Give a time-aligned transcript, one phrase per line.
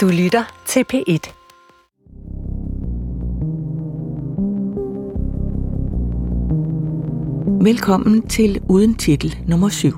[0.00, 1.32] Du lytter til P1.
[7.64, 9.88] Velkommen til Uden Titel nummer 7.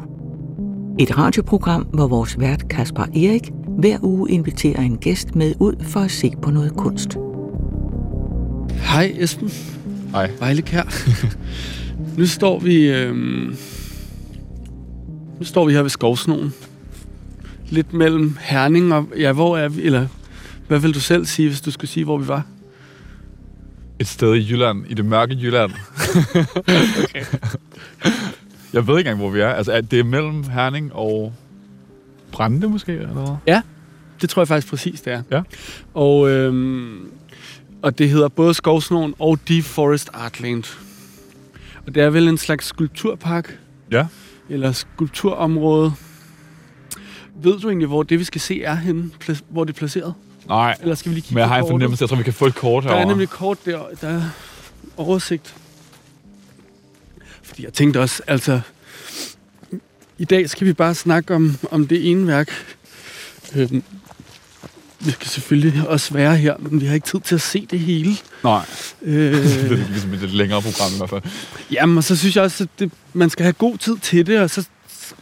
[0.99, 6.01] Et radioprogram, hvor vores vært Kasper Erik hver uge inviterer en gæst med ud for
[6.01, 7.17] at se på noget kunst.
[8.71, 9.51] Hej Esben.
[10.11, 10.31] Hej.
[10.39, 10.83] Vejle Kær.
[12.19, 12.93] nu står vi...
[12.93, 13.57] Øhm,
[15.39, 16.53] nu står vi her ved Skovsnogen.
[17.73, 19.09] Lidt mellem Herning og...
[19.19, 19.83] Ja, hvor er vi?
[19.83, 20.07] Eller
[20.69, 22.47] hvad vil du selv sige, hvis du skulle sige, hvor vi var?
[23.99, 25.71] Et sted i Jylland, i det mørke Jylland.
[26.57, 27.25] Okay.
[28.73, 29.49] Jeg ved ikke engang, hvor vi er.
[29.49, 31.33] Altså, er det er mellem Herning og
[32.33, 33.61] Brande måske, eller hvad?
[34.21, 35.23] Det tror jeg faktisk præcis, det er.
[35.31, 35.43] Ja.
[35.95, 37.11] Og, øhm,
[37.83, 40.65] og det hedder både Skovsnogen og Deep Forest Artland.
[41.87, 43.59] Og det er vel en slags skulpturpark?
[43.91, 44.07] Ja.
[44.49, 45.93] Eller skulpturområde.
[47.37, 49.11] Ved du egentlig, hvor det, vi skal se, er henne?
[49.25, 50.15] Pla- hvor det er placeret?
[50.49, 52.23] Nej, Eller skal vi lige kigge men jeg på har en fornemmelse, jeg tror, vi
[52.23, 53.05] kan få et kort Der herovre.
[53.05, 54.23] er nemlig et kort der, der er
[54.97, 55.55] oversigt.
[57.43, 58.61] Fordi jeg tænkte også, altså...
[60.19, 62.53] I dag skal vi bare snakke om, om det ene værk.
[63.57, 63.83] Øhm,
[65.01, 67.79] vi skal selvfølgelig også være her, men vi har ikke tid til at se det
[67.81, 68.11] hele.
[68.45, 68.65] Nej,
[69.03, 71.23] Øh, det er ligesom et lidt længere program i hvert fald.
[71.73, 74.41] jamen, og så synes jeg også, at det, man skal have god tid til det,
[74.41, 74.67] og så,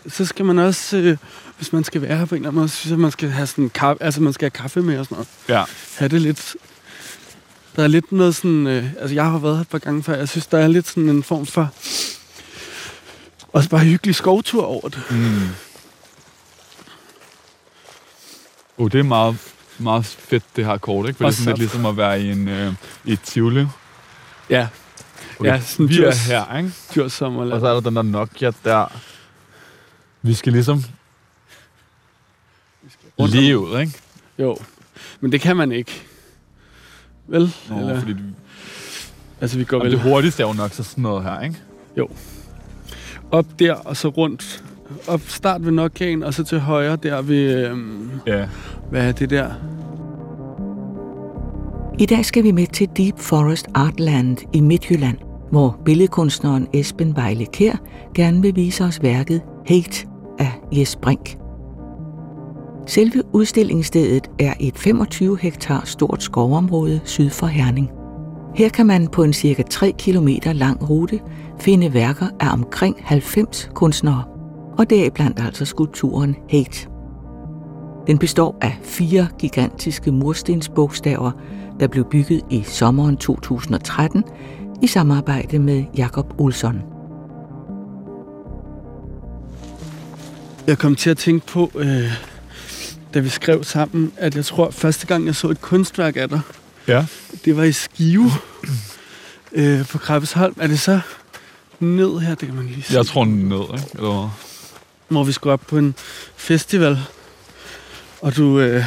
[0.08, 1.16] så skal man også, øh,
[1.56, 3.70] hvis man skal være her på en eller anden måde, så man skal have sådan
[3.70, 5.28] kaffe, altså man skal have kaffe med og sådan noget.
[5.48, 5.64] Ja,
[5.98, 6.56] have det lidt...
[7.76, 8.66] Der er lidt noget sådan...
[8.66, 10.14] Øh, altså, jeg har været her et par gange før.
[10.14, 11.68] Jeg synes, der er lidt sådan en form for...
[13.52, 15.02] Også bare hyggelig skovtur over det.
[15.10, 15.48] mm.
[18.78, 19.36] Oh, det er meget,
[19.78, 21.16] meget fedt, det her kort, ikke?
[21.16, 22.72] For det er Også sådan lidt ligesom at være i en, øh,
[23.04, 23.66] i et tivoli.
[24.50, 24.68] Ja,
[25.40, 25.50] Okay.
[25.50, 26.72] Ja, sådan vi dyrs- er her, ikke?
[26.94, 27.52] dyr sommerland.
[27.52, 28.92] Og så er der den der Nokia der.
[30.22, 30.84] Vi skal ligesom
[33.18, 33.92] leve ud, ikke?
[34.38, 34.56] Jo,
[35.20, 36.02] men det kan man ikke.
[37.26, 37.54] Vel?
[37.70, 38.14] Nå, Eller, fordi
[39.40, 41.56] altså, vi går Jamen, vel det hurtigste er jo nok så sådan noget her, ikke?
[43.30, 44.64] op der, og så rundt.
[45.06, 47.66] Op start ved Nokiaen, og så til højre der ved...
[47.66, 48.48] Øhm, Ja.
[48.90, 49.50] hvad er det der?
[51.98, 55.18] I dag skal vi med til Deep Forest Artland i Midtjylland,
[55.50, 57.76] hvor billedkunstneren Esben Vejle Kær
[58.14, 60.06] gerne vil vise os værket Hate
[60.40, 61.38] af Jes Brink.
[62.86, 67.90] Selve udstillingsstedet er et 25 hektar stort skovområde syd for Herning.
[68.54, 71.20] Her kan man på en cirka 3 km lang rute
[71.60, 74.24] finde værker af omkring 90 kunstnere,
[74.78, 76.88] og deriblandt altså skulpturen Hate.
[78.06, 81.30] Den består af fire gigantiske murstensbogstaver,
[81.80, 84.24] der blev bygget i sommeren 2013
[84.82, 86.89] i samarbejde med Jakob Olsson.
[90.70, 92.12] Jeg kom til at tænke på, øh,
[93.14, 96.40] da vi skrev sammen, at jeg tror, første gang jeg så et kunstværk af dig,
[96.86, 97.06] Ja.
[97.44, 98.32] Det var i Skive
[99.52, 100.54] øh, på Krabbesholm.
[100.60, 101.00] Er det så
[101.80, 102.34] ned her?
[102.34, 102.94] Det kan man lige se.
[102.94, 103.88] Jeg tror ned, ikke?
[103.94, 104.38] Eller?
[105.08, 105.94] Hvor vi skulle op på en
[106.36, 106.98] festival.
[108.20, 108.60] Og du...
[108.60, 108.84] Øh,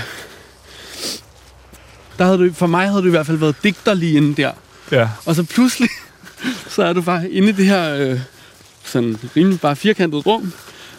[2.17, 4.51] der havde du, for mig havde du i hvert fald været digter lige inde der.
[4.91, 5.09] Ja.
[5.25, 5.89] Og så pludselig,
[6.75, 8.19] så er du bare inde i det her øh,
[8.83, 10.53] sådan rimelig bare firkantet rum,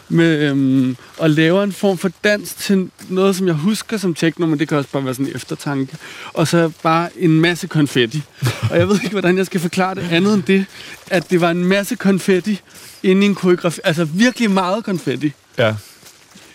[0.09, 4.45] med, øhm, og laver en form for dans til noget, som jeg husker som techno,
[4.45, 5.97] men det kan også bare være sådan en eftertanke.
[6.33, 8.23] Og så bare en masse konfetti.
[8.71, 10.65] og jeg ved ikke, hvordan jeg skal forklare det andet end det,
[11.07, 12.61] at det var en masse konfetti
[13.03, 13.81] inde i en koreografi.
[13.83, 15.33] Altså virkelig meget konfetti.
[15.57, 15.75] Ja.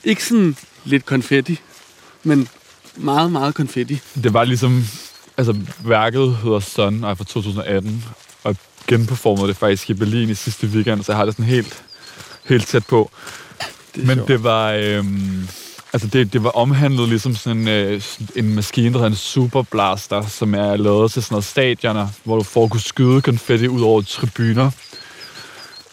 [0.05, 1.61] Ikke sådan lidt konfetti,
[2.25, 2.49] men
[2.97, 4.01] meget, meget konfetti.
[4.23, 4.85] Det var ligesom...
[5.37, 8.05] Altså, værket hedder Sun, og er fra 2018,
[8.45, 8.57] og
[8.87, 11.83] genperformede det faktisk i Berlin i sidste weekend, så jeg har det sådan helt,
[12.45, 13.11] helt tæt på.
[13.95, 14.29] Det Men sjovt.
[14.29, 14.73] det var...
[14.73, 15.49] Øhm,
[15.93, 20.27] altså, det, det var omhandlet ligesom sådan øh, sådan en maskine, der hedder en superblaster,
[20.27, 24.03] som er lavet til sådan noget stadioner, hvor du får kunne skyde konfetti ud over
[24.03, 24.71] tribuner.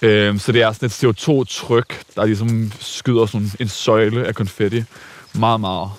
[0.01, 4.83] Øhm, så det er sådan et CO2-tryk, der ligesom skyder sådan en søjle af konfetti.
[5.33, 5.89] Meget, meget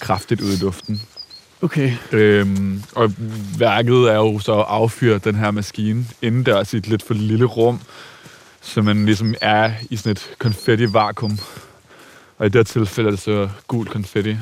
[0.00, 1.02] kraftigt ud i luften.
[1.62, 1.92] Okay.
[2.12, 3.12] Øhm, og
[3.58, 7.44] værket er jo så at affyre den her maskine indendørs i et lidt for lille
[7.44, 7.80] rum,
[8.64, 11.38] så man ligesom er i sådan et konfetti-vakuum.
[12.38, 14.36] Og i det her tilfælde er det så gul konfetti.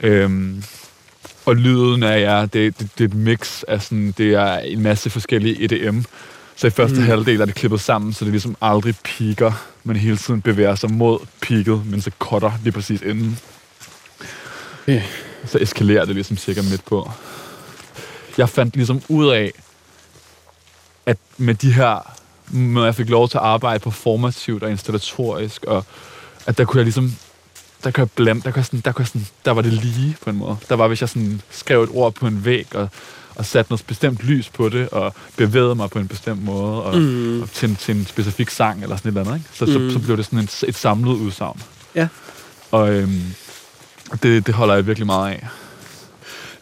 [0.00, 0.62] Øhm,
[1.46, 4.82] og lyden er, ja, det, det, det er et mix af sådan, det er en
[4.82, 6.00] masse forskellige EDM.
[6.56, 7.02] Så i første Mm.
[7.02, 9.52] halvdel er det klippet sammen, så det ligesom aldrig piker,
[9.84, 13.38] men hele tiden bevæger sig mod peaket, men så cutter lige præcis inden.
[14.82, 15.02] Okay.
[15.44, 17.10] Så eskalerer det ligesom cirka midt på.
[18.38, 19.52] Jeg fandt ligesom ud af,
[21.06, 22.17] at med de her,
[22.50, 25.84] når jeg fik lov til at arbejde performativt og installatorisk, og
[26.46, 27.12] at der kunne jeg ligesom
[27.84, 29.72] der kunne jeg blande, der, kunne jeg sådan, der, kunne jeg sådan, der var det
[29.72, 30.56] lige på en måde.
[30.68, 32.88] Der var, hvis jeg sådan skrev et ord på en væg, og,
[33.34, 36.98] og satte noget bestemt lys på det, og bevægede mig på en bestemt måde, og,
[36.98, 37.42] mm.
[37.42, 39.56] og til, en, til en specifik sang, eller sådan et eller andet, ikke?
[39.56, 39.90] Så, mm.
[39.90, 41.62] så, så blev det sådan et, et samlet udsagn.
[41.94, 42.08] Ja.
[42.70, 43.22] Og øhm,
[44.22, 45.48] det, det holder jeg virkelig meget af.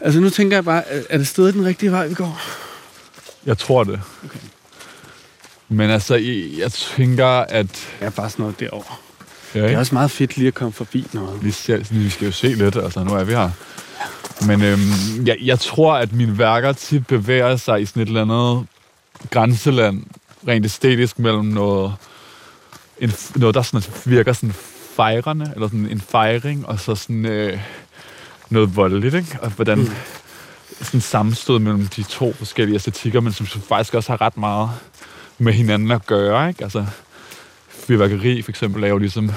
[0.01, 2.41] Altså nu tænker jeg bare, er det stadig den rigtige vej, vi går?
[3.47, 4.01] Jeg tror det.
[4.25, 4.39] Okay.
[5.69, 7.89] Men altså, jeg, jeg tænker, at...
[8.01, 8.95] Ja, bare sådan noget derovre.
[9.55, 11.45] Ja, Det er også meget fedt lige at komme forbi noget.
[11.45, 13.51] Vi skal, vi skal jo se lidt, altså nu er vi her.
[14.47, 18.23] Men øhm, jeg, jeg tror, at mine værker tit bevæger sig i sådan et eller
[18.23, 18.67] andet
[19.31, 20.03] grænseland,
[20.49, 21.95] rent æstetisk, mellem noget,
[22.99, 24.55] en, noget der sådan virker sådan
[24.97, 27.61] fejrende, eller sådan en fejring, og så sådan øh,
[28.51, 29.39] noget voldeligt, ikke?
[29.43, 29.91] Og hvordan mm.
[30.83, 34.71] sådan sammenstød mellem de to forskellige æstetikker, men som faktisk også har ret meget
[35.39, 36.65] med hinanden at gøre, ikke?
[36.65, 36.87] Altså,
[37.69, 39.31] fyrværkeri for eksempel er jo ligesom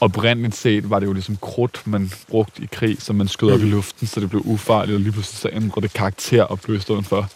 [0.00, 3.60] oprindeligt set var det jo ligesom krudt, man brugte i krig, som man skød op
[3.60, 6.80] i luften, så det blev ufarligt, og lige pludselig så ændrede det karakter og blev
[6.80, 7.28] stedet for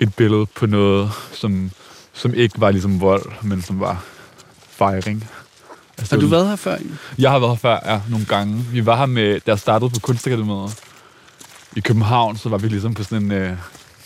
[0.00, 1.70] et billede på noget, som,
[2.12, 4.04] som ikke var ligesom vold, men som var
[4.68, 5.30] fejring.
[5.98, 6.76] Altså, Har du været her før?
[7.18, 8.64] Jeg har været her før, ja, nogle gange.
[8.72, 10.80] Vi var her med, da jeg startede på Kunstakademiet
[11.76, 13.56] i København, så var vi ligesom på sådan en øh,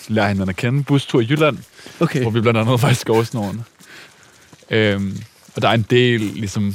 [0.09, 1.59] lære hinanden at kende bustur i Jylland,
[2.01, 2.23] Okay.
[2.23, 3.65] hvor vi blandt andet var i Skovsnåren.
[4.71, 5.23] Øhm,
[5.57, 6.75] og der er en del ligesom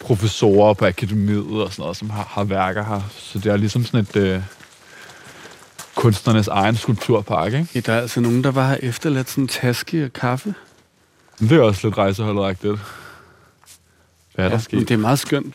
[0.00, 3.00] professorer på akademiet og sådan noget, som har, har værker her.
[3.18, 4.42] Så det er ligesom sådan et øh,
[5.94, 7.68] kunstnernes egen skulpturpark, ikke?
[7.74, 10.54] Ja, der er altså nogen, der var her efterladt sådan en taske og kaffe.
[11.38, 12.78] Men det er også lidt rejseholdet
[14.34, 14.78] Hvad er der ja, sket?
[14.78, 15.54] men det er meget skønt.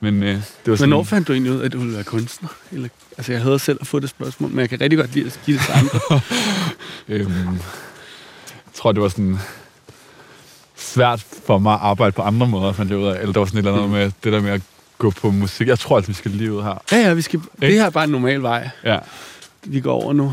[0.00, 0.88] Men øh, det var sådan...
[0.90, 2.48] Hvornår fandt du egentlig ud af, at du ville være kunstner?
[2.72, 5.26] Eller, altså, jeg havde selv at få det spørgsmål, men jeg kan rigtig godt lide
[5.26, 6.20] at give det til andre.
[7.08, 9.38] Øhm, jeg tror, det var sådan
[10.76, 13.20] svært for mig at arbejde på andre måder, fandt jeg ud af.
[13.20, 14.60] Eller der var sådan et eller andet med det der med at
[14.98, 15.68] gå på musik.
[15.68, 16.82] Jeg tror altså, vi skal lige ud her.
[16.92, 18.98] ja, ja, vi skal, det her er bare en normal vej, Ja,
[19.64, 20.32] vi går over nu.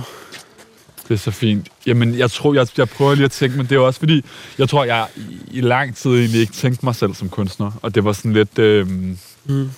[1.07, 1.67] det er så fint.
[1.85, 4.25] Jamen, jeg tror, jeg, jeg prøver lige at tænke, men det er også fordi,
[4.57, 7.71] jeg tror, jeg i, i lang tid egentlig ikke tænkte mig selv som kunstner.
[7.81, 8.59] Og det var sådan lidt...
[8.59, 9.69] Øhm, Mm.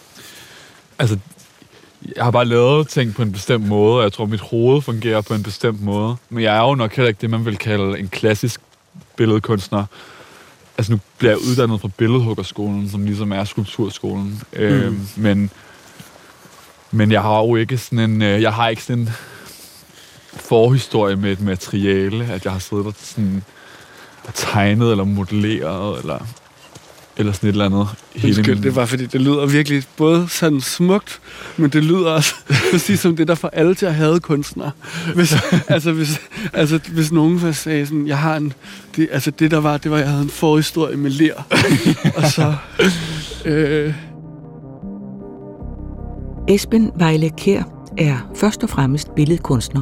[0.99, 1.17] altså,
[2.15, 5.21] jeg har bare lavet ting på en bestemt måde, og jeg tror, mit hoved fungerer
[5.21, 6.15] på en bestemt måde.
[6.29, 8.61] Men jeg er jo nok heller ikke det, man vil kalde en klassisk
[9.15, 9.85] billedkunstner.
[10.77, 14.43] Altså, nu bliver jeg uddannet fra Billedhuggerskolen, som ligesom er skulpturskolen.
[14.53, 14.59] Mm.
[14.59, 15.49] Øhm, men,
[16.91, 18.21] men jeg har jo ikke sådan en...
[18.21, 19.09] øh, Jeg har ikke sådan en
[20.33, 23.43] forhistorie med et materiale, at jeg har siddet og sådan
[24.27, 26.25] og tegnet eller modelleret, eller,
[27.17, 27.87] eller sådan et eller andet.
[28.23, 31.19] Undskyld, min- det var fordi, det lyder virkelig både sådan smukt,
[31.57, 32.35] men det lyder også
[32.71, 34.71] præcis som det, der får alle til at have kunstnere.
[35.15, 35.35] Hvis,
[35.67, 36.19] altså, hvis,
[36.53, 38.53] altså, hvis nogen sagde sådan, jeg har en,
[38.95, 41.33] det, altså det der var, det var, jeg havde en forhistorie med ler,
[42.17, 42.53] og så,
[43.45, 43.93] øh,
[46.47, 47.63] Esben Vejle Kær
[47.97, 49.81] er først og fremmest billedkunstner.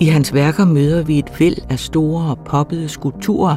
[0.00, 3.56] I hans værker møder vi et væld af store og poppede skulpturer,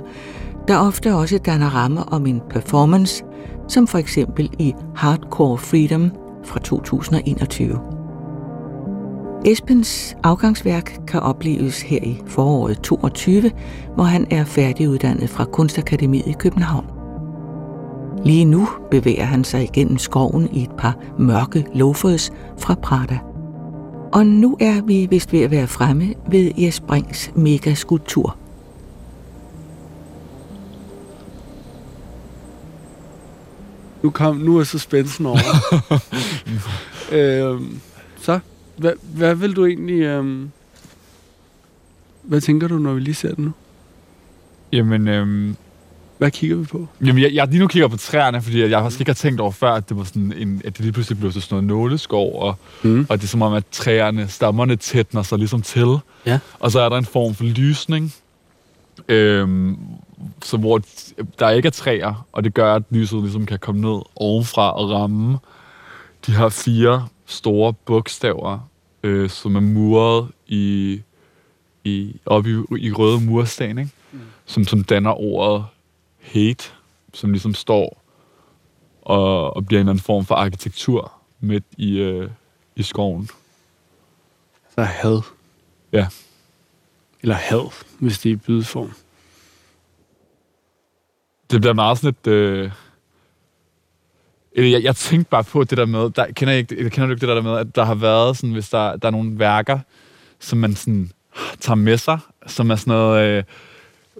[0.68, 3.24] der ofte også danner ramme om en performance,
[3.68, 6.12] som for eksempel i Hardcore Freedom
[6.44, 7.80] fra 2021.
[9.46, 13.52] Espens afgangsværk kan opleves her i foråret 22,
[13.96, 16.86] hvor han er færdiguddannet fra Kunstakademiet i København.
[18.24, 23.20] Lige nu bevæger han sig igennem skoven i et par mørke loafers fra Prada.
[24.14, 28.38] Og nu er vi vist ved at være fremme ved Jes Brings megaskulptur.
[34.06, 35.40] Nu, kom, nu er suspensen over.
[37.12, 37.62] øh,
[38.22, 38.40] så,
[38.78, 40.46] hvad, hvad vil du egentlig, øh,
[42.24, 43.52] hvad tænker du, når vi lige ser den nu?
[44.72, 45.56] Jamen, øhm,
[46.18, 46.88] Hvad kigger vi på?
[47.06, 49.52] Jamen, jeg, jeg lige nu kigger på træerne, fordi jeg faktisk ikke har tænkt over
[49.52, 52.56] før, at det var sådan en, at det lige pludselig blev sådan noget nåleskov, og,
[52.84, 53.06] Mm.
[53.10, 55.98] og det er som om, at træerne, stammerne tætner sig ligesom til.
[56.26, 56.40] Ja.
[56.60, 58.14] Og så er der en form for lysning,
[59.08, 59.78] øhm,
[60.44, 60.82] så hvor
[61.40, 64.90] der ikke er træer, og det gør, at lyset ligesom kan komme ned ovenfra og
[64.90, 65.40] ramme
[66.26, 68.70] de her fire store bogstaver,
[69.04, 71.02] øh, som er muret i,
[71.84, 73.92] i, op i, i røde mursten, ikke?
[74.12, 74.20] Mm.
[74.46, 75.66] Som, som danner ordet
[76.22, 76.64] hate,
[77.14, 78.02] som ligesom står
[79.02, 82.30] og, og bliver en eller anden form for arkitektur midt i, øh,
[82.76, 83.30] i skoven.
[84.76, 85.22] Så had.
[85.92, 86.08] Ja.
[87.22, 88.92] Eller had, hvis det er i bydeform.
[91.52, 92.28] Det bliver meget sådan et...
[92.28, 92.72] Øh,
[94.52, 97.14] eller jeg, jeg tænkte bare på det der med, der, kender, jeg ikke, kender du
[97.14, 99.80] ikke det der med, at der har været sådan, hvis der, der er nogle værker,
[100.40, 101.12] som man sådan
[101.60, 103.44] tager med sig, som er sådan noget, øh,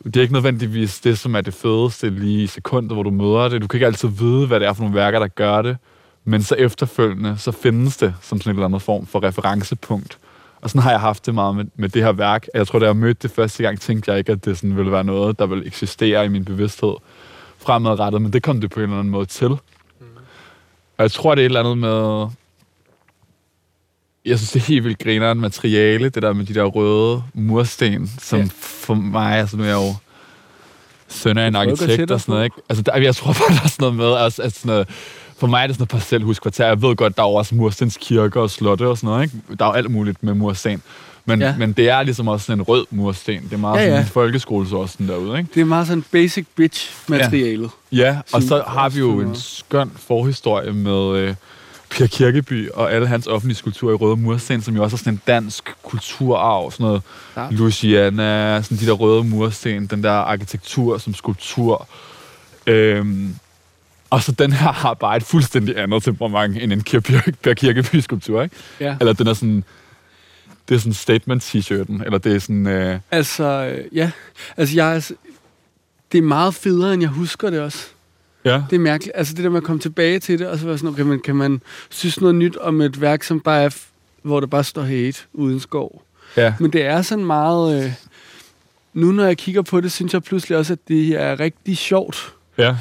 [0.04, 3.50] det er ikke nødvendigvis det, som er det fedeste lige i sekundet, hvor du møder
[3.50, 3.62] det.
[3.62, 5.78] Du kan ikke altid vide, hvad det er for nogle værker, der gør det.
[6.24, 10.18] Men så efterfølgende, så findes det som sådan en eller anden form for referencepunkt.
[10.66, 12.48] Og sådan har jeg haft det meget med, med det her værk.
[12.54, 14.92] Jeg tror, da jeg mødte det første gang, tænkte jeg ikke, at det sådan ville
[14.92, 16.94] være noget, der ville eksistere i min bevidsthed
[17.58, 19.48] fremadrettet, men det kom det på en eller anden måde til.
[19.48, 19.58] Mm.
[20.98, 22.28] Og jeg tror, det er et eller andet med...
[24.26, 28.12] Jeg synes, det er helt vildt grineren materiale, det der med de der røde mursten,
[28.20, 28.48] som ja.
[28.60, 29.96] for mig, altså nu er jeg jo
[31.08, 32.58] søn af en arkitekt og sådan noget, ikke?
[32.70, 34.90] Altså, der, jeg tror bare, der er sådan noget med, altså, altså sådan noget,
[35.38, 36.68] for mig er det sådan noget parcelhuskvarter.
[36.68, 39.58] Jeg ved godt, der er også murstenskirker og slotte og sådan noget, ikke?
[39.60, 40.82] Der er jo alt muligt med mursten.
[41.26, 41.56] Men, ja.
[41.58, 43.44] men det er ligesom også sådan en rød mursten.
[43.44, 43.90] Det er meget ja, ja.
[43.90, 45.50] sådan en folkeskolesåsen derude, ikke?
[45.56, 47.70] Det er meget sådan basic bitch-materialet.
[47.92, 51.36] Ja, ja og så har vi jo en skøn forhistorie med øh,
[51.90, 55.14] Per Kirkeby og alle hans offentlige skulpturer i røde mursten, som jo også er sådan
[55.14, 57.02] en dansk kulturarv, sådan noget
[57.38, 57.48] ja.
[57.52, 61.88] Louisiana, sådan de der røde mursten, den der arkitektur som skulptur.
[62.68, 63.36] Øhm,
[64.10, 66.82] og så den her har bare et fuldstændig andet temperament end en
[67.44, 68.56] Per Kirkeby-skulptur, ikke?
[68.80, 68.96] Ja.
[69.00, 69.64] Eller den er sådan
[70.70, 72.68] det er sådan statement-t-shirten, eller det er sådan...
[72.68, 73.00] Øh...
[73.12, 74.12] Altså, ja.
[74.58, 75.12] Altså, jeg er,
[76.12, 77.88] det er meget federe, end jeg husker det også.
[78.46, 78.64] Ja.
[78.70, 79.18] Det er mærkeligt.
[79.18, 81.20] Altså, det der med at komme tilbage til det, og så være sådan, okay, man,
[81.20, 83.78] kan man synes noget nyt om et værk, som bare er,
[84.22, 86.04] hvor der bare står hate uden skov.
[86.38, 86.54] Ja.
[86.60, 87.86] Men det er sådan meget...
[87.86, 87.92] Øh,
[88.94, 92.34] nu når jeg kigger på det, synes jeg pludselig også, at det er rigtig sjovt.
[92.58, 92.76] Ja.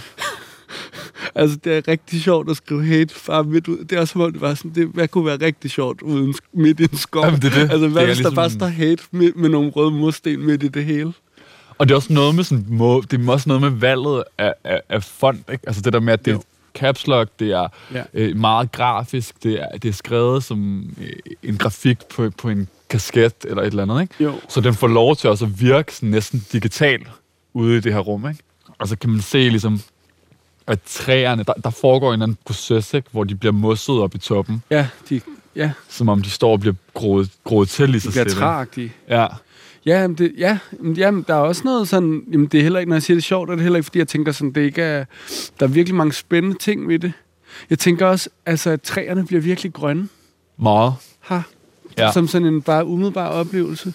[1.34, 3.84] Altså, det er rigtig sjovt at skrive hate bare midt ud.
[3.84, 6.80] Det er som om, det var sådan, det hvad kunne være rigtig sjovt uden, midt
[6.80, 7.24] i en skov.
[7.24, 7.70] Jamen, det er det.
[7.70, 8.34] Altså, hvad det hvis ligesom...
[8.34, 11.12] der bare står hate med, med nogle røde mursten midt i det hele?
[11.78, 14.54] Og det er også noget med sådan, må, det er også noget med valget af,
[14.64, 15.64] af, af font, ikke?
[15.66, 16.38] Altså det der med, at det er
[16.74, 18.02] caps lock, det er ja.
[18.14, 22.68] øh, meget grafisk, det er, det er skrevet som øh, en grafik på, på en
[22.88, 24.14] kasket eller et eller andet, ikke?
[24.24, 24.32] Jo.
[24.48, 27.00] Så den får lov til også at virke sådan næsten digital
[27.54, 28.40] ude i det her rum, ikke?
[28.78, 29.80] Og så kan man se ligesom
[30.66, 34.14] at træerne, der, der foregår en eller anden proces, ikke, hvor de bliver mosset op
[34.14, 34.62] i toppen.
[34.70, 35.20] Ja, de,
[35.56, 35.72] ja.
[35.88, 38.30] Som om de står og bliver groet, groet til lige så stille.
[38.30, 38.90] De bliver stille.
[39.08, 39.26] Ja.
[39.86, 42.80] Ja, men det, ja, men, ja, der er også noget sådan, jamen det er heller
[42.80, 44.52] ikke, når jeg siger det er sjovt, er det heller ikke, fordi jeg tænker sådan,
[44.52, 45.04] det ikke er,
[45.60, 47.12] der er virkelig mange spændende ting ved det.
[47.70, 50.08] Jeg tænker også, altså, at træerne bliver virkelig grønne.
[50.58, 50.94] Meget.
[51.20, 51.40] Ha.
[51.98, 52.12] Ja.
[52.12, 53.92] Som sådan en bare umiddelbar oplevelse.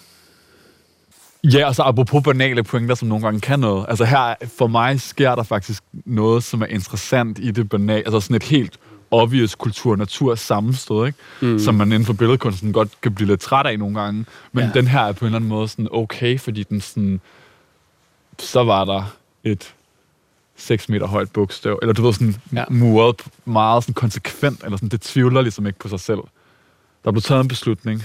[1.44, 3.86] Ja, og så apropos banale pointer, som nogle gange kan noget.
[3.88, 8.04] Altså her, for mig sker der faktisk noget, som er interessant i det banale.
[8.04, 8.78] Altså sådan et helt
[9.10, 11.18] obvious kultur-natur sammenstød, ikke?
[11.40, 11.58] Mm.
[11.58, 14.24] Som man inden for billedkunsten godt kan blive lidt træt af nogle gange.
[14.52, 14.70] Men ja.
[14.74, 17.20] den her er på en eller anden måde sådan okay, fordi den sådan...
[18.38, 19.74] Så var der et
[20.56, 22.64] 6 meter højt bogstav, eller du ved, sådan ja.
[22.70, 26.20] muret meget sådan konsekvent, eller sådan, det tvivler ligesom ikke på sig selv.
[27.04, 28.02] Der blev taget en beslutning.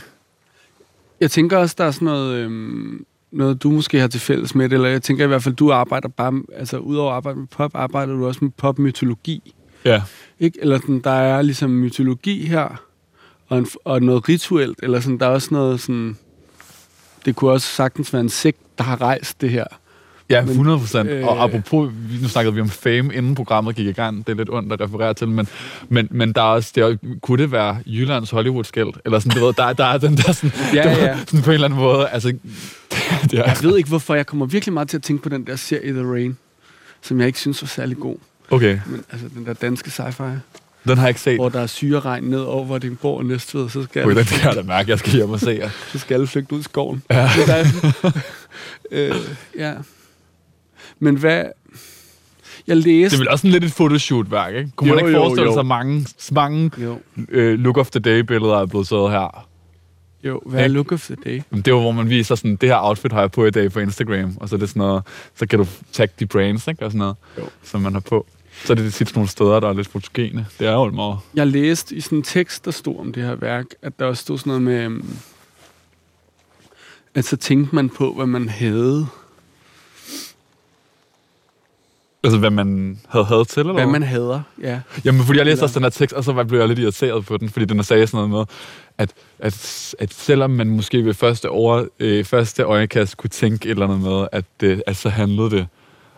[1.19, 2.35] Jeg tænker også, der er sådan noget...
[2.35, 5.55] Øhm noget, du måske har til fælles med det, eller jeg tænker i hvert fald,
[5.55, 9.53] du arbejder bare, altså udover at arbejde med pop, arbejder du også med popmytologi.
[9.85, 10.01] Ja.
[10.39, 10.59] Ikke?
[10.61, 12.81] Eller sådan, der er ligesom mytologi her,
[13.47, 16.17] og, en, og noget rituelt, eller sådan, der er også noget sådan,
[17.25, 19.65] det kunne også sagtens være en sekt, der har rejst det her.
[20.29, 21.09] Ja, 100 procent.
[21.09, 21.91] Øh, og apropos,
[22.21, 24.27] nu snakkede vi om fame, inden programmet gik i gang.
[24.27, 25.47] Det er lidt ondt at referere til, men,
[25.89, 28.87] men, men der er også, det er, kunne det være Jyllands Hollywood-skæld?
[29.05, 31.17] Eller sådan, du ved, der, der er den der sådan, ja, ja.
[31.27, 32.09] sådan på en eller anden måde.
[32.09, 32.33] Altså,
[33.21, 35.29] det, det er, jeg ved ikke, hvorfor jeg kommer virkelig meget til at tænke på
[35.29, 36.37] den der serie The Rain,
[37.01, 38.17] som jeg ikke synes var særlig god.
[38.49, 38.79] Okay.
[38.87, 40.23] Men altså, den der danske sci-fi.
[40.87, 41.35] Den har jeg ikke set.
[41.35, 44.43] Hvor der er syreregn ned over, hvor din bor næstved, så skal Ui, den kan
[44.43, 45.71] jeg da mærke, jeg skal hjem og se.
[45.91, 47.03] så skal alle flygte ud i skoven.
[47.09, 47.29] Ja.
[48.91, 49.15] øh,
[49.57, 49.73] ja.
[50.99, 51.43] Men hvad...
[52.67, 53.09] Jeg læste...
[53.09, 54.71] Det er vel også sådan lidt et photoshoot-værk, ikke?
[54.75, 55.57] Kunne jo, man ikke forestille jo, jo.
[55.57, 56.71] sig, mange, mange
[57.17, 59.47] uh, look of the day-billeder er blevet taget her?
[60.25, 61.41] Jo, hvad er look of the day?
[61.51, 63.71] Det er jo, hvor man viser sådan, det her outfit har jeg på i dag
[63.71, 65.03] på Instagram, og så er det sådan noget,
[65.35, 66.85] så kan du tagge de brands, ikke?
[66.85, 67.43] Og sådan noget, jo.
[67.63, 68.27] som man har på.
[68.65, 70.45] Så er det tit sådan nogle steder, der er lidt fotogene.
[70.59, 71.17] Det er jo meget.
[71.33, 74.21] Jeg læste i sådan en tekst, der stod om det her værk, at der også
[74.21, 75.17] stod sådan noget med, øhm,
[77.15, 79.07] at så tænkte man på, hvad man havde
[82.25, 83.85] Altså, hvad man havde havde til, eller hvad?
[83.85, 84.79] man hader, ja.
[85.05, 87.37] Jamen, fordi jeg læste også den her tekst, og så blev jeg lidt irriteret på
[87.37, 88.55] den, fordi den sagde sådan noget med,
[88.97, 93.71] at, at, at selvom man måske ved første, over, øh, første øjekast kunne tænke et
[93.71, 95.67] eller andet med, at, det, at så handlede det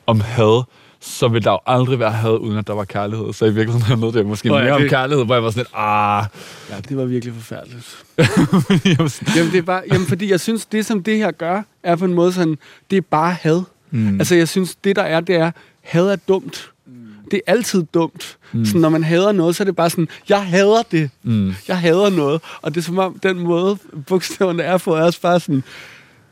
[0.08, 0.64] om had,
[1.00, 3.34] så vil der jo aldrig være had, uden at der var kærlighed.
[3.34, 4.84] Så i virkeligheden handlede det måske ja, mere det...
[4.84, 6.26] om kærlighed, hvor jeg var sådan lidt, ah...
[6.70, 8.04] Ja, det var virkelig forfærdeligt.
[9.36, 12.06] jamen, det er bare, jamen, fordi jeg synes, det som det her gør, er på
[12.06, 12.58] en måde sådan,
[12.92, 13.62] det er bare had.
[13.92, 14.20] Mm.
[14.20, 15.52] Altså, jeg synes, det der er, det er,
[15.88, 16.72] had er dumt.
[16.86, 16.94] Mm.
[17.32, 18.38] Det er altid dumt.
[18.52, 18.66] Mm.
[18.66, 21.10] Så når man hader noget, så er det bare sådan, jeg hader det.
[21.24, 21.54] Mm.
[21.68, 22.42] Jeg hader noget.
[22.62, 23.78] Og det er som om, den måde,
[24.08, 25.64] bogstaverne er for, er også bare sådan,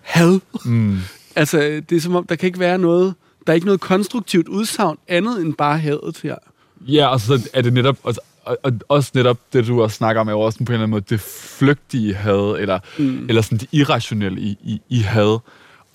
[0.01, 0.39] had.
[0.65, 0.97] Mm.
[1.35, 3.13] Altså, det er som om, der kan ikke være noget,
[3.47, 6.35] der er ikke noget konstruktivt udsagn andet end bare hadet her.
[6.87, 10.21] Ja, og så er det netop, og, og, og også netop det, du også snakker
[10.21, 11.19] om, er jo også på en eller anden måde det
[11.59, 13.25] flygtige had, eller, mm.
[13.29, 15.39] eller sådan det irrationelle i, i, i had.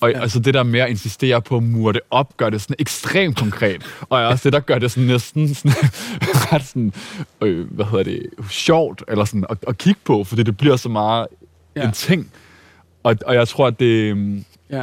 [0.01, 0.21] Og ja.
[0.21, 3.37] altså det der med at insistere på at mure det op, gør det sådan ekstremt
[3.39, 3.83] konkret.
[4.01, 5.73] Og er også det, der gør det sådan næsten sådan,
[6.53, 6.93] ret sådan,
[7.43, 10.89] øh, hvad hedder det, sjovt, eller sådan at, at kigge på, fordi det bliver så
[10.89, 11.27] meget
[11.77, 11.85] ja.
[11.87, 12.31] en ting.
[13.03, 14.83] Og, og jeg tror, at det, øhm, Ja.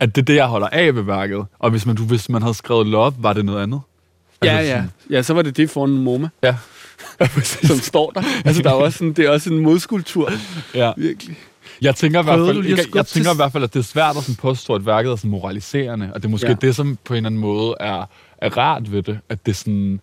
[0.00, 1.44] at det er det, jeg holder af ved værket.
[1.58, 3.80] Og hvis man, du, hvis man havde skrevet love, var det noget andet.
[4.44, 4.76] Ja, Altså ja.
[4.76, 6.56] sådan- Ja, så var det det foran MoMA, Ja.
[7.68, 8.22] som står der.
[8.44, 10.32] Altså, der er også sådan, det er også en modskulptur,
[10.74, 10.92] ja.
[10.96, 11.36] virkelig.
[11.82, 13.84] Jeg tænker, i hvert fald, at jeg, jeg tænker i hvert fald, at det er
[13.84, 16.10] svært at sådan påstå, at værket er sådan moraliserende.
[16.14, 16.54] Og det er måske Ja.
[16.54, 18.04] det, som på en eller anden måde er,
[18.38, 19.18] er rart ved det.
[19.28, 20.00] At det sådan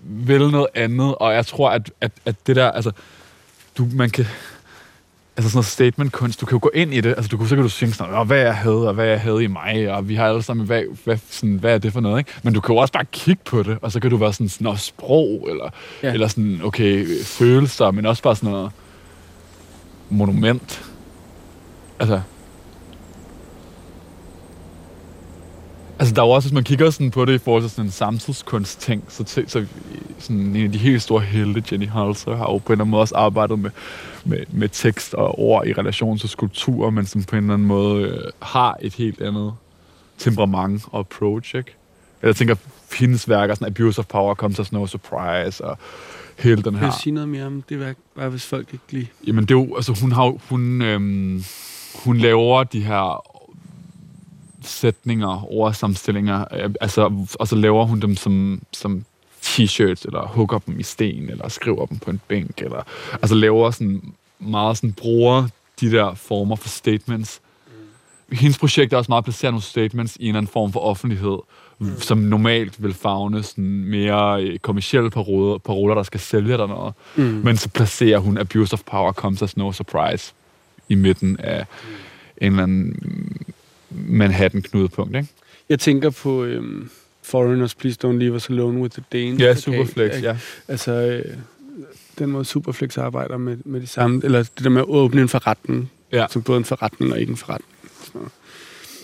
[0.00, 1.14] vil noget andet.
[1.14, 2.90] Og jeg tror, at, at, at det der, altså,
[3.78, 4.26] du, man kan,
[5.36, 7.54] altså sådan noget statement-kunst, du kan jo gå ind i det, altså du kan, så
[7.54, 10.08] kan du synge sådan, "Nå, hvad jeg havde, og hvad jeg havde i mig, og
[10.08, 12.30] vi har alle sammen, hvad, hvad, sådan, hvad er det for noget, ikke?
[12.42, 14.48] Men du kan jo også bare kigge på det, og så kan du være sådan,
[14.48, 15.70] sådan noget sprog, eller,
[16.02, 16.12] ja.
[16.12, 18.70] eller sådan, okay, følelser, men også bare sådan noget
[20.10, 20.82] monument.
[22.02, 22.20] Altså,
[25.98, 27.84] Altså, der er jo også, hvis man kigger sådan på det i forhold til sådan
[27.84, 29.66] en samtidskunst-ting, så, t- så
[30.18, 32.90] sådan en af de helt store helte, Jenny Halser, har jo på en eller anden
[32.90, 33.70] måde også arbejdet med,
[34.24, 37.68] med, med tekst og ord i relation til skulpturer, men som på en eller anden
[37.68, 39.54] måde øh, har et helt andet
[40.18, 41.74] temperament og approach, ikke?
[42.22, 42.54] Jeg tænker,
[42.98, 45.78] hendes værker, sådan Abuse of Power, Comes as No Surprise, og
[46.38, 46.84] hele den her...
[46.84, 49.10] jeg sige noget mere om det værk, bare hvis folk ikke lige...
[49.26, 51.44] Jamen, det er jo, altså, hun har hun, øhm,
[51.94, 53.32] hun laver de her
[54.62, 59.04] sætninger, ordsamstillinger, øh, altså, og så laver hun dem som, som
[59.42, 62.82] t-shirts, eller hugger dem i sten, eller skriver dem på en bænk, eller
[63.12, 65.48] altså laver sådan meget sådan, bruger
[65.80, 67.40] de der former for statements.
[68.32, 70.80] Hendes projekt er også meget at placere nogle statements i en eller anden form for
[70.80, 71.38] offentlighed,
[71.78, 72.00] mm.
[72.00, 76.94] som normalt vil fagne sådan mere øh, kommersielle paroler, paroler, der skal sælge dig noget.
[77.16, 77.22] Mm.
[77.22, 80.34] Men så placerer hun Abuse of Power Comes as No Surprise
[80.88, 81.66] i midten af
[82.38, 82.96] en eller anden
[83.90, 85.28] Manhattan-knudepunkt, ikke?
[85.68, 86.90] Jeg tænker på øhm,
[87.22, 89.40] Foreigners, Please Don't Leave Us Alone with the Danes.
[89.40, 90.28] Ja, Okay, Superflex, ikke?
[90.28, 90.36] ja.
[90.68, 91.36] Altså, øh,
[92.18, 95.28] den måde Superflex arbejder med, med det samme, eller det der med at åbne en
[95.28, 96.26] forretning, Ja.
[96.30, 97.72] som både en forretning og ikke en forretning.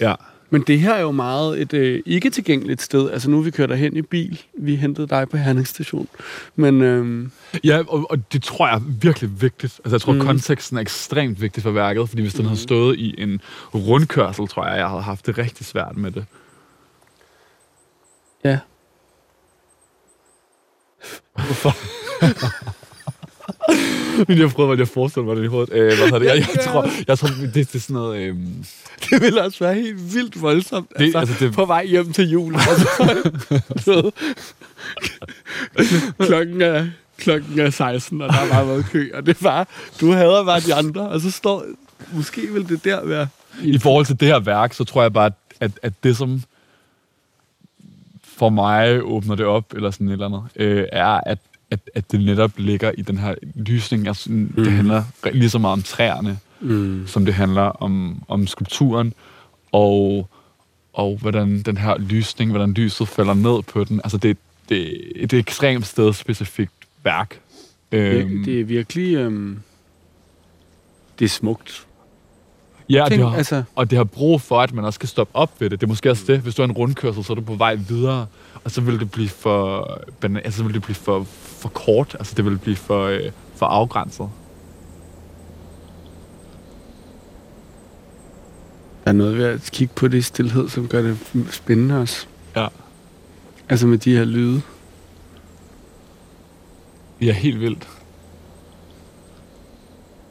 [0.01, 0.14] ja.
[0.51, 3.11] Men det her er jo meget et øh, ikke tilgængeligt sted.
[3.11, 4.43] Altså nu vi kørt derhen i bil.
[4.59, 6.09] Vi hentede dig på Herning station.
[6.57, 7.31] Men øhm,
[7.65, 9.81] Ja, og, og det tror jeg er virkelig vigtigt.
[9.85, 10.19] Altså, jeg tror, Mm.
[10.19, 10.25] mm.
[10.27, 12.49] konteksten er ekstremt vigtig for værket, fordi hvis den Mm.
[12.49, 13.41] havde stået i en
[13.75, 16.25] rundkørsel, tror jeg, jeg havde haft det rigtig svært med det.
[18.45, 18.59] ja,
[21.47, 21.73] Hvorfor?
[24.28, 25.72] Men jeg prøver, at jeg forestiller mig det i hovedet.
[25.72, 26.26] Øh, hvad hedder det?
[26.26, 28.20] Jeg, jeg, tror, jeg tror, det, det er sådan noget...
[28.22, 28.35] Øh,
[29.11, 30.90] det ville også være helt vildt voldsomt.
[30.98, 32.54] Det- altså, altså, det- på vej hjem til jul.
[32.54, 34.11] Altså,
[36.18, 36.87] klokken, er,
[37.18, 39.11] klokken er 16, og der er bare været kø.
[39.14, 39.64] Og det er bare,
[40.00, 41.09] du hader bare de andre.
[41.09, 41.64] Og så står,
[42.12, 43.28] måske vil det der være...
[43.62, 46.42] I forhold til det her værk, så tror jeg bare, at, at det som
[48.37, 51.38] for mig åbner det op, eller sådan et eller andet, øh, er, at,
[51.70, 54.09] at, at det netop ligger i den her lysning.
[54.09, 54.52] Altså, mm.
[54.57, 55.02] Det handler
[55.33, 57.04] lige så meget om træerne, Mm.
[57.07, 59.14] som det handler om, om skulpturen,
[59.72, 60.28] og,
[60.92, 64.00] og hvordan den her lysning, hvordan lyset falder ned på den.
[64.04, 64.37] Altså, det,
[64.68, 64.78] det,
[65.14, 66.72] det er et ekstremt stedspecifikt
[67.04, 67.40] værk.
[67.92, 69.14] Øhm, Det, det er virkelig...
[69.14, 69.59] Øhm,
[71.18, 71.87] det er smukt.
[72.90, 75.37] ja, Tænk, det har, altså, Og det har brug for, at man også skal stoppe
[75.37, 75.81] op ved det.
[75.81, 76.40] Det er måske også det.
[76.40, 78.26] Hvis du er en rundkørsel, så er du på vej videre,
[78.64, 79.85] og så vil det blive for,
[80.23, 82.16] altså, så vil det blive for, for kort.
[82.18, 84.29] Altså, det vil blive for, øh, for afgrænset.
[89.09, 91.18] der er noget ved at kigge på det i stillhed, som gør det
[91.51, 92.27] spændende også.
[92.57, 92.66] Ja.
[93.68, 94.62] Altså med de her lyde.
[97.21, 97.88] Ja, helt vildt.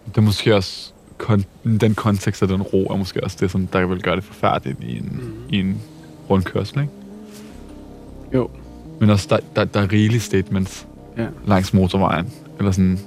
[0.06, 0.92] Det er måske også
[1.24, 4.24] kon- den kontekst og den ro er måske også det, som der vil gøre det
[4.24, 5.44] forfærdeligt i en, mm.
[5.50, 5.82] i en
[6.30, 6.94] rundkørsel, ikke?
[8.34, 8.50] Jo.
[9.00, 10.88] Men også, der, der, der er rigelige statements
[11.18, 11.28] Ja.
[11.48, 12.34] langs motorvejen.
[12.60, 13.00] Eller sådan,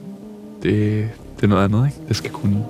[0.63, 2.09] det, det er noget andet, ikke?
[2.09, 2.65] Det skal kunne.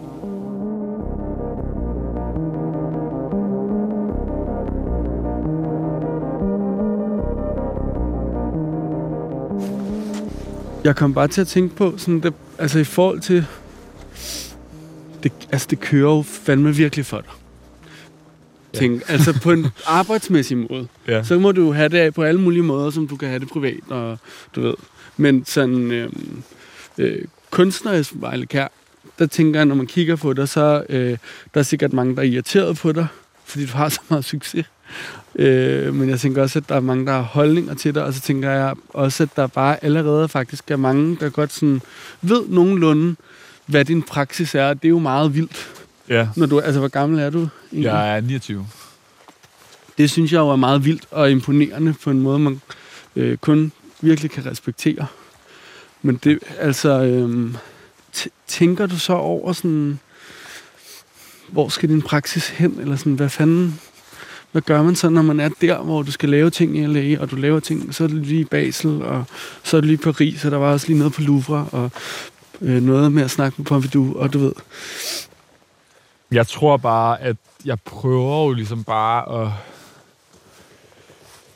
[10.84, 13.46] Jeg kom bare til at tænke på, sådan det, altså i forhold til,
[15.22, 17.30] det, altså det kører jo fandme virkelig for dig.
[18.72, 20.88] Tænk, altså på en arbejdsmæssig måde.
[21.09, 21.22] Ja.
[21.22, 23.48] Så må du have det af på alle mulige måder, som du kan have det
[23.48, 24.18] privat, og
[24.56, 24.74] du ved.
[25.16, 26.12] Men sådan øh,
[26.98, 27.18] øh,
[27.50, 28.68] kunstnerisk Vejle Kær,
[29.18, 31.18] der tænker jeg, når man kigger på dig, så øh,
[31.54, 33.06] der er sikkert mange, der er irriteret på dig,
[33.44, 34.66] fordi du har så meget succes.
[35.37, 38.14] Øh, men jeg tænker også, at der er mange, der har holdninger til det, og
[38.14, 41.83] så tænker jeg også, at der bare allerede faktisk er mange, der godt sådan
[42.22, 43.16] ved nogenlunde,
[43.66, 45.79] hvad din praksis er, det er jo meget vildt.
[46.10, 46.28] Ja.
[46.36, 47.48] Når du, altså, hvor gammel er du?
[47.72, 47.88] egentlig?
[47.88, 48.66] Jeg er 29.
[49.98, 52.60] Det synes jeg jo er meget vildt og imponerende på en måde, man
[53.16, 55.06] øh, kun virkelig kan respektere.
[56.02, 57.54] Men det, altså, øh,
[58.46, 59.98] tænker du så over sådan,
[61.48, 63.80] hvor skal din praksis hen, eller sådan, hvad fanden,
[64.52, 67.20] hvad gør man så, når man er der, hvor du skal lave ting i LA,
[67.20, 69.24] og du laver ting, så er det lige i Basel, og
[69.62, 71.90] så er det lige i Paris, og der var også lige noget på Louvre, og
[72.60, 74.52] øh, noget med at snakke med Pompidou, og du ved,
[76.32, 79.52] jeg tror bare, at jeg prøver jo ligesom bare at,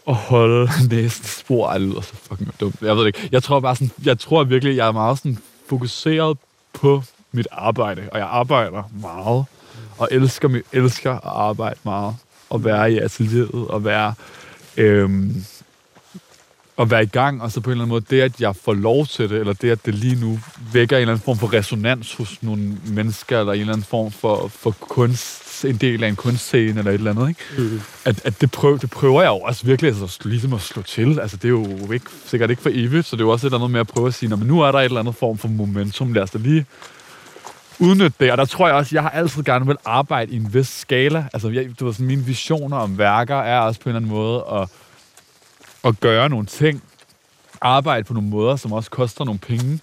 [0.09, 1.69] at holde næsten spor.
[1.69, 2.83] Ej, det lyder så fucking dumt.
[2.83, 3.29] Jeg ved det ikke.
[3.33, 6.39] Jeg tror bare sådan, jeg tror virkelig, jeg er meget sådan fokuseret
[6.73, 8.09] på mit arbejde.
[8.13, 9.45] Og jeg arbejder meget.
[9.99, 12.17] Og elsker, elsker at arbejde meget.
[12.51, 13.69] Og være i atelieret.
[13.69, 14.15] Og være,
[14.77, 15.45] øhm,
[16.79, 18.75] at være i gang, og så på en eller anden måde, det at jeg får
[18.75, 20.39] lov til det, eller det at det lige nu
[20.73, 24.13] vækker en eller anden form for resonans hos nogle mennesker, eller en eller anden form
[24.13, 27.41] for, for kunst, en del af en kunstscene, eller et eller andet, ikke?
[27.59, 27.81] mm.
[28.05, 31.21] At, at det, prøver, det prøver jeg jo også virkelig altså, ligesom at slå til.
[31.21, 33.49] Altså, det er jo ikke, sikkert ikke for evigt, så det er jo også et
[33.49, 35.15] eller andet med at prøve at sige, "Nå, men nu er der et eller andet
[35.15, 36.67] form for momentum, lad os da lige
[37.79, 38.31] udnytte det.
[38.31, 41.25] Og der tror jeg også, jeg har altid gerne vil arbejde i en vis skala.
[41.33, 44.11] Altså, jeg, du ved, sådan, mine visioner om værker er også på en eller anden
[44.11, 44.69] måde at,
[45.85, 46.83] at gøre nogle ting,
[47.61, 49.81] arbejde på nogle måder, som også koster nogle penge.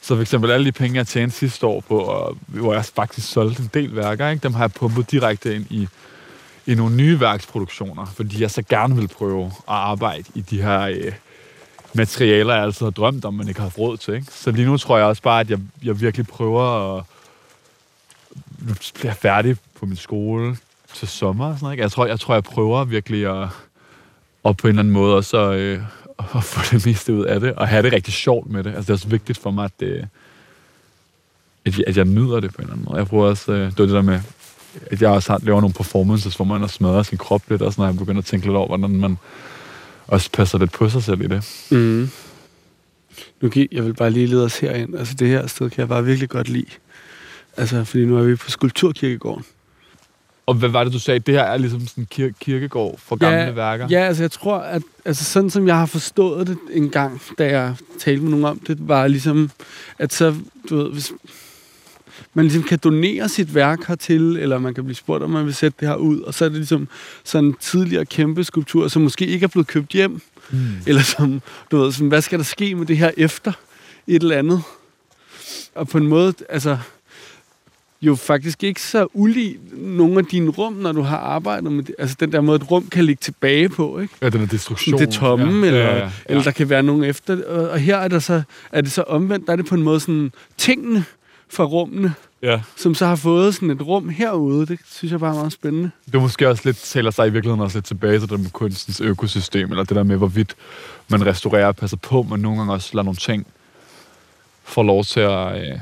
[0.00, 3.32] Så for eksempel alle de penge, jeg tjente sidste år på, og, hvor jeg faktisk
[3.32, 4.42] solgte en del værker, ikke?
[4.42, 5.88] dem har jeg pumpet direkte ind i,
[6.66, 10.80] i nogle nye værksproduktioner, fordi jeg så gerne vil prøve at arbejde i de her
[10.80, 11.12] øh,
[11.92, 14.14] materialer, jeg altid har drømt om, men ikke har haft råd til.
[14.14, 14.26] Ikke?
[14.30, 17.04] Så lige nu tror jeg også bare, at jeg, jeg virkelig prøver at...
[18.58, 20.56] Nu bliver jeg færdig på min skole
[20.94, 21.46] til sommer.
[21.46, 21.82] og Sådan noget, ikke?
[21.82, 23.48] Jeg, tror, jeg tror, jeg prøver virkelig at,
[24.44, 25.80] og på en eller anden måde også øh,
[26.36, 28.70] at få det meste ud af det, og have det rigtig sjovt med det.
[28.70, 30.08] Altså, det er også vigtigt for mig, at, det,
[31.66, 32.98] at, jeg, at jeg nyder det på en eller anden måde.
[32.98, 34.20] Jeg prøver også, øh, det var det der med,
[34.86, 37.72] at jeg også har, laver nogle performances, hvor man også smadrer sin krop lidt, og
[37.72, 39.18] sådan, når jeg begynder at tænke lidt over, hvordan man
[40.06, 41.66] også passer lidt på sig selv i det.
[41.70, 42.10] Mm.
[43.40, 44.94] Nu kan, jeg vil bare lige lede os herind.
[44.96, 46.70] Altså det her sted kan jeg bare virkelig godt lide.
[47.56, 49.44] Altså, fordi nu er vi på Skulpturkirkegården.
[50.46, 51.20] Og hvad var det, du sagde?
[51.20, 53.86] Det her er ligesom sådan en kir- kirkegård for gamle ja, værker?
[53.90, 57.46] Ja, altså jeg tror, at altså, sådan som jeg har forstået det en gang, da
[57.46, 59.50] jeg talte med nogen om det, var ligesom,
[59.98, 60.34] at så,
[60.70, 61.12] du ved, hvis
[62.34, 65.54] man ligesom kan donere sit værk hertil, eller man kan blive spurgt, om man vil
[65.54, 66.88] sætte det her ud, og så er det ligesom
[67.24, 70.58] sådan en tidligere kæmpe skulptur, som måske ikke er blevet købt hjem, Mm.
[70.86, 73.52] eller som, du ved, sådan, hvad skal der ske med det her efter
[74.06, 74.62] et eller andet?
[75.74, 76.78] Og på en måde, altså,
[78.06, 81.94] jo faktisk ikke så ulig nogle af dine rum, når du har arbejdet med det.
[81.98, 84.14] Altså den der måde, et rum kan ligge tilbage på, ikke?
[84.22, 84.98] Ja, den er destruktion.
[84.98, 85.66] Det tomme, ja.
[85.66, 86.10] eller, ja, ja, ja.
[86.26, 87.44] eller der kan være nogen efter.
[87.44, 89.82] Og, og her er, der så, er det så omvendt, der er det på en
[89.82, 91.04] måde sådan tingene
[91.48, 92.60] fra rummene, ja.
[92.76, 94.66] som så har fået sådan et rum herude.
[94.66, 95.90] Det synes jeg bare er meget spændende.
[96.12, 99.00] Det måske også lidt, taler sig i virkeligheden også lidt tilbage til det med kunstens
[99.00, 100.54] økosystem, eller det der med, hvorvidt
[101.08, 103.46] man restaurerer og passer på, men nogle gange også lader nogle ting
[104.64, 105.78] få lov til at, øh,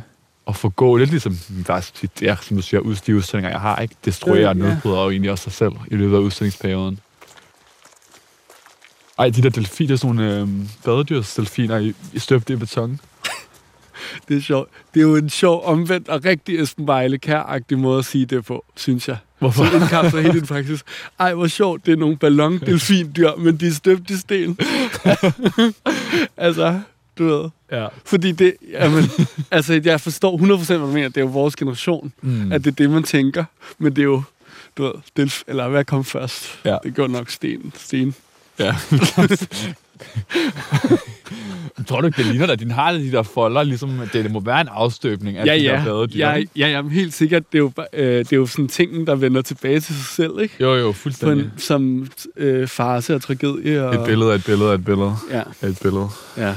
[0.48, 0.96] at få gå.
[0.96, 3.94] Lidt ligesom, faktisk, er, som du siger, ud- de udstillinger, jeg har, ikke?
[4.04, 4.62] Destruerer og ja.
[4.62, 6.98] nedbryder jo egentlig også sig selv i løbet af udstillingsperioden.
[9.18, 10.48] Ej, de der delfiner, sådan nogle øh,
[10.84, 13.00] badedyrsdelfiner i, i støbt i beton.
[14.28, 14.68] Det er sjovt.
[14.94, 18.44] Det er jo en sjov, omvendt og rigtig Esben Vejle kær måde at sige det
[18.44, 19.16] på, synes jeg.
[19.38, 19.64] Hvorfor?
[19.64, 20.84] Så indkapsler hele din praksis.
[21.18, 24.58] Ej, hvor sjovt, det er nogle ballondelfindyr, men de er støbt i sten.
[26.36, 26.80] altså,
[27.22, 27.48] ved.
[27.72, 27.86] Ja.
[28.04, 29.04] Fordi det, jamen,
[29.50, 31.08] altså, jeg forstår 100% hvad du mener.
[31.08, 32.52] Det er jo vores generation, Mm.
[32.52, 33.44] at det er det, man tænker.
[33.78, 34.22] Men det er jo,
[34.78, 36.58] du ved, delf, eller hvad kom først?
[36.64, 36.76] Ja.
[36.84, 37.72] Det går nok sten.
[37.76, 38.14] sten.
[38.58, 38.74] Ja.
[41.88, 42.60] Tror du ikke, det ligner dig?
[42.60, 45.58] Din har de der folder, ligesom, det, det må være en afstøbning af Ja, de
[45.64, 45.84] der ja.
[45.84, 46.18] badedyr.
[46.18, 46.50] Ja, ikke?
[46.56, 47.52] ja, jamen, helt sikkert.
[47.52, 50.40] Det er, jo, øh, det er jo sådan ting, der vender tilbage til sig selv,
[50.40, 50.54] ikke?
[50.60, 51.44] Jo, jo, fuldstændig.
[51.44, 53.84] en, som øh, farse og tragedie.
[53.88, 56.08] Og, Et billede af et billede af et billede Ja, et billede.
[56.36, 56.54] ja.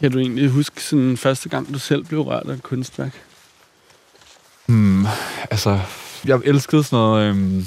[0.00, 3.22] Kan du egentlig huske sådan første gang, du selv blev rørt af et kunstværk?
[4.66, 5.06] Hmm,
[5.50, 5.80] altså,
[6.24, 7.28] jeg elskede sådan noget...
[7.28, 7.66] Øhm,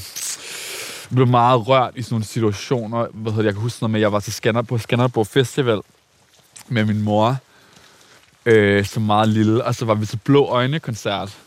[1.09, 3.07] jeg blev meget rørt i sådan nogle situationer.
[3.13, 5.27] Hvad hedder det, jeg kan huske noget med, at jeg var til Skanderborg, på Skanderborg
[5.27, 5.81] Festival
[6.67, 7.37] med min mor,
[8.45, 11.37] øh, som meget lille, og så var vi til Blå Øjne-koncert.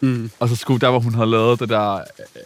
[0.00, 0.30] Mm.
[0.40, 2.00] Og så skulle der, hvor hun havde lavet det der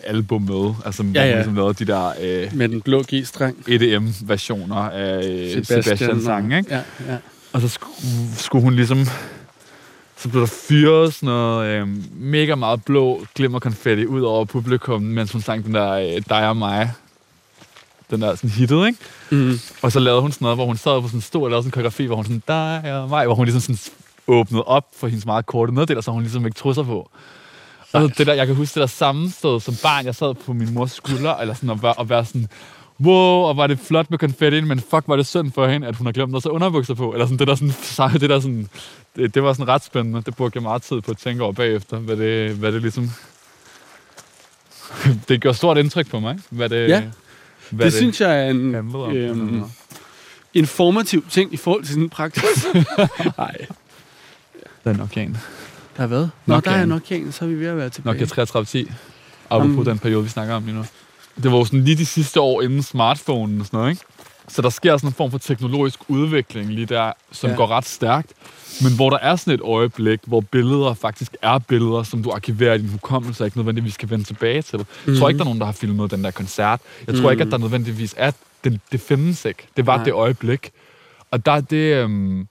[0.06, 1.34] album med, altså hvor Ja, ja.
[1.34, 3.56] ligesom lavede de der øh, Med den blå G-streng.
[3.68, 6.74] EDM-versioner af øh, Sebastian, Sebastian sang, ikke?
[6.74, 6.80] Ja,
[7.12, 7.16] ja.
[7.52, 7.96] Og så skulle,
[8.36, 8.98] skulle hun ligesom
[10.18, 11.88] så blev der fyret sådan noget øh,
[12.20, 16.56] mega meget blå glimmerkonfetti ud over publikum, mens hun sang den der øh, Dig og
[16.56, 16.92] mig.
[18.10, 18.98] Den der sådan hittet, ikke?
[19.30, 19.58] Mm.
[19.82, 21.62] Og så lavede hun sådan noget, hvor hun sad på sådan en stol og lavede
[21.62, 23.78] sådan en koreografi, hvor hun sådan, Dig og mig, hvor hun ligesom sådan
[24.26, 27.10] åbnede op for hendes meget korte neddel, og så hun ligesom ikke trusser på.
[27.96, 30.52] Og så det der, jeg kan huske det der sammenstød som barn, jeg sad på
[30.52, 32.48] min mors skulder, eller sådan, og, være, og være sådan,
[33.00, 35.96] wow, og var det flot med konfetti, men fuck, var det synd for hende, at
[35.96, 38.68] hun har glemt noget så underbukser på, eller sådan, det der sådan, det der sådan,
[39.16, 41.52] det, det var sådan ret spændende, det brugte jeg meget tid på at tænke over
[41.52, 43.10] bagefter, hvad det, hvad det ligesom,
[45.28, 47.02] det gjorde stort indtryk på mig, hvad det, Ja,
[47.70, 49.12] hvad det, det synes jeg er en om.
[49.12, 49.64] øhm,
[50.54, 52.66] informativ ting i forhold til sådan en praksis.
[53.38, 53.56] Nej,
[54.84, 55.36] Den er en.
[55.96, 56.20] Der er hvad?
[56.46, 56.88] Nå, Nok der er en.
[56.88, 58.12] nok en, så er vi ved at være tilbage.
[58.14, 58.90] Nokia 3310.
[59.50, 60.84] Apropos Um, den periode, vi snakker om lige nu.
[61.42, 64.02] Det var jo sådan lige de sidste år inden smartphone og sådan noget, ikke?
[64.48, 67.56] Så der sker sådan en form for teknologisk udvikling lige der, som Ja.
[67.56, 68.32] går ret stærkt.
[68.82, 72.74] Men hvor der er sådan et øjeblik, hvor billeder faktisk er billeder, som du arkiverer
[72.74, 74.76] i din hukommelse, og ikke nødvendigvis kan vende tilbage til.
[74.78, 75.16] Jeg Mhm.
[75.16, 76.80] tror ikke, der er nogen, der har filmet den der koncert.
[77.06, 77.30] Jeg tror Mhm.
[77.30, 78.30] ikke, at der nødvendigvis er...
[78.64, 79.66] Det, det findes ikke.
[79.76, 80.04] Det var Nej.
[80.04, 80.70] det øjeblik.
[81.30, 81.76] Og der er det...
[82.02, 82.48] Øhm,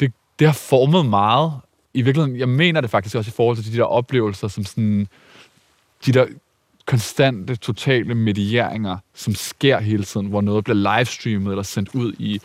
[0.00, 1.52] det, det har formet meget.
[1.94, 5.08] I virkeligheden, jeg mener det faktisk også i forhold til de der oplevelser, som sådan...
[6.06, 6.26] De der
[6.86, 12.40] konstante, totale medieringer, som sker hele tiden, hvor noget bliver livestreamet eller sendt ud i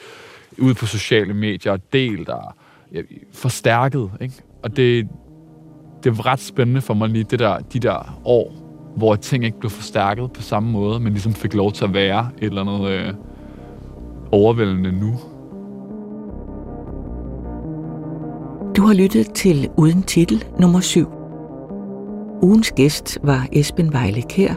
[0.57, 2.55] ud på sociale medier og delt og
[2.93, 3.01] ja,
[3.33, 4.11] forstærket.
[4.21, 4.33] Ikke?
[4.63, 5.07] Og det,
[6.03, 8.51] det var ret spændende for mig lige det der, de der år,
[8.97, 12.29] hvor ting ikke blev forstærket på samme måde, men ligesom fik lov til at være
[12.37, 13.13] et eller andet øh,
[14.31, 15.19] overvældende nu.
[18.77, 21.07] Du har lyttet til Uden Titel nummer 7.
[22.41, 24.53] Ugens gæst var Esben Vejle Kær,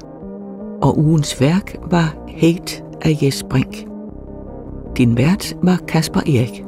[0.83, 3.87] og ugens værk var Hate af Jes Brink.
[4.97, 6.65] Din vært var Kasper Erik.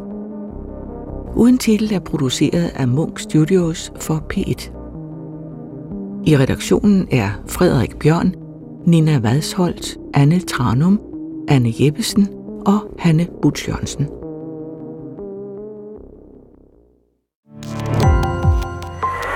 [1.36, 4.70] Uden Titel er produceret af Munk Studios for P1.
[6.26, 8.34] I redaktionen er Frederik Bjørn,
[8.86, 11.00] Nina Vadsholt, Anne Tranum,
[11.48, 12.28] Anne Jeppesen
[12.66, 14.19] og Hanne Butch Jørgensen.